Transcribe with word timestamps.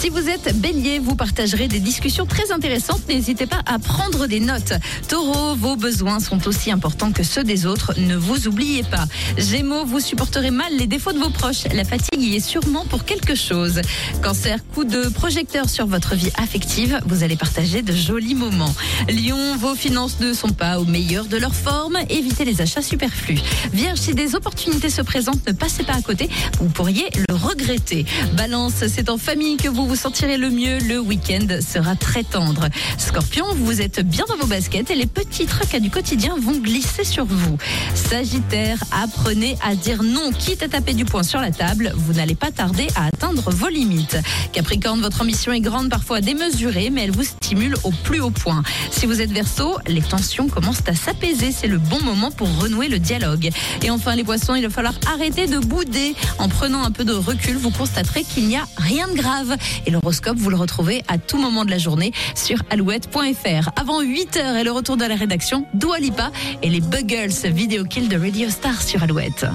Si 0.00 0.08
vous 0.08 0.28
êtes 0.28 0.58
bélier, 0.58 0.98
vous 0.98 1.14
partagerez 1.14 1.68
des 1.68 1.78
discussions 1.78 2.26
très 2.26 2.50
intéressantes. 2.50 3.02
N'hésitez 3.08 3.46
pas 3.46 3.60
à 3.66 3.78
prendre 3.78 4.26
des 4.26 4.40
notes. 4.40 4.72
Taureau, 5.08 5.54
vos 5.54 5.76
besoins 5.76 6.18
sont 6.18 6.48
aussi 6.48 6.70
importants 6.70 7.12
que 7.12 7.22
ceux 7.22 7.44
des 7.44 7.66
autres. 7.66 7.92
Ne 7.98 8.16
vous 8.16 8.48
oubliez 8.48 8.82
pas. 8.82 9.04
Gémeaux, 9.38 9.84
vous 9.84 10.00
supporterez 10.00 10.50
mal 10.50 10.72
les 10.76 10.86
défauts 10.86 11.12
de 11.12 11.18
vos 11.18 11.30
proches. 11.30 11.64
La 11.74 11.84
fatigue 11.84 12.20
y 12.20 12.36
est 12.36 12.40
sûrement 12.40 12.84
pour 12.86 13.04
quelque 13.04 13.34
chose. 13.34 13.80
Cancer, 14.22 14.58
coup 14.74 14.84
de 14.84 15.08
projecteur 15.08 15.68
sur 15.68 15.86
votre 15.86 16.14
vie 16.14 16.32
affective. 16.36 17.00
Vous 17.06 17.22
allez 17.22 17.36
partager 17.36 17.82
de 17.82 17.92
jolis 17.92 18.34
moments. 18.34 18.74
Lion, 19.08 19.56
vos 19.56 19.74
finances 19.74 20.18
ne 20.20 20.32
sont 20.32 20.52
pas 20.52 20.80
au 20.80 20.84
meilleur 20.84 21.26
de 21.26 21.36
leur 21.36 21.54
forme. 21.54 21.98
Évitez 22.08 22.44
les 22.44 22.60
achats 22.60 22.82
superflus. 22.82 23.40
Vierge, 23.72 23.98
si 23.98 24.14
des 24.14 24.34
opportunités 24.34 24.90
se 24.90 25.02
présentent, 25.02 25.46
ne 25.46 25.52
passez 25.52 25.84
pas 25.84 25.94
à 25.94 26.02
côté. 26.02 26.28
Vous 26.58 26.68
pourriez 26.68 27.06
le 27.28 27.34
regretter. 27.34 28.04
Balance, 28.36 28.84
c'est 28.88 29.08
en 29.08 29.18
famille 29.18 29.56
que 29.62 29.68
vous 29.68 29.86
vous 29.86 29.96
sentirez 29.96 30.38
le 30.38 30.50
mieux. 30.50 30.78
Le 30.88 30.98
week-end 30.98 31.46
sera 31.60 31.94
très 31.94 32.24
tendre. 32.24 32.68
Scorpion, 32.98 33.46
vous 33.54 33.80
êtes 33.80 34.00
bien 34.00 34.24
dans 34.28 34.36
vos 34.36 34.46
baskets 34.46 34.90
et 34.90 34.96
les 34.96 35.06
petits 35.06 35.46
tracas 35.46 35.78
du 35.78 35.88
quotidien 35.88 36.34
vont 36.40 36.58
glisser 36.58 37.04
sur 37.04 37.24
vous. 37.24 37.56
Sagittaire, 37.94 38.82
apprenez 38.90 39.56
à 39.62 39.76
dire 39.76 40.02
non, 40.02 40.32
quitte 40.32 40.64
à 40.64 40.68
taper 40.68 40.94
du 40.94 41.04
poing 41.04 41.22
sur 41.22 41.40
la 41.40 41.52
table. 41.52 41.92
Vous 41.94 42.14
n'allez 42.14 42.34
pas 42.34 42.50
tarder 42.50 42.88
à 42.96 43.06
atteindre 43.06 43.50
vos 43.50 43.68
limites. 43.68 44.16
Capricorne, 44.52 45.00
votre 45.00 45.22
ambition 45.22 45.52
est 45.52 45.60
grande, 45.60 45.90
parfois 45.90 46.20
démesurée, 46.20 46.90
mais 46.90 47.04
elle 47.04 47.12
vous 47.12 47.22
stimule 47.22 47.76
au 47.84 47.92
plus 47.92 48.20
haut 48.20 48.30
point. 48.30 48.64
Si 48.90 49.06
vous 49.06 49.20
êtes 49.20 49.32
verso, 49.32 49.78
les 49.86 50.02
tensions 50.02 50.48
commencent 50.48 50.82
à 50.88 50.94
s'apaiser. 50.96 51.52
C'est 51.52 51.68
le 51.68 51.78
bon 51.78 52.00
moment 52.02 52.32
pour 52.32 52.48
renouer 52.58 52.88
le 52.88 52.98
dialogue. 52.98 53.50
Et 53.82 53.90
enfin, 53.90 54.16
les 54.16 54.24
poissons, 54.24 54.56
il 54.56 54.62
va 54.62 54.70
falloir 54.70 54.94
arrêter 55.14 55.46
de 55.46 55.58
bouder. 55.58 56.16
En 56.38 56.48
prenant 56.48 56.82
un 56.82 56.90
peu 56.90 57.04
de 57.04 57.12
recul, 57.12 57.56
vous 57.56 57.70
constaterez 57.70 58.24
qu'il 58.24 58.48
n'y 58.48 58.56
a 58.56 58.66
rien 58.76 59.06
de 59.06 59.14
grave. 59.14 59.51
Et 59.86 59.90
l'horoscope, 59.90 60.36
vous 60.36 60.50
le 60.50 60.56
retrouvez 60.56 61.02
à 61.08 61.18
tout 61.18 61.38
moment 61.38 61.64
de 61.64 61.70
la 61.70 61.78
journée 61.78 62.12
sur 62.34 62.62
alouette.fr. 62.70 63.70
Avant 63.76 64.02
8h 64.02 64.56
et 64.60 64.64
le 64.64 64.72
retour 64.72 64.96
de 64.96 65.04
la 65.04 65.14
rédaction, 65.14 65.66
Dua 65.74 65.98
Lipa 65.98 66.30
et 66.62 66.70
les 66.70 66.80
Buggles, 66.80 67.32
vidéo 67.52 67.84
kill 67.84 68.08
de 68.08 68.18
Radio 68.18 68.48
Star 68.50 68.80
sur 68.80 69.02
Alouette. 69.02 69.46